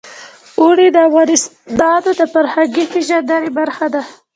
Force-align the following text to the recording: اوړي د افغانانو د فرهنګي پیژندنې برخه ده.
اوړي 0.61 0.87
د 0.95 0.97
افغانانو 1.07 2.09
د 2.19 2.21
فرهنګي 2.33 2.83
پیژندنې 2.93 3.49
برخه 3.59 3.87
ده. 3.93 4.01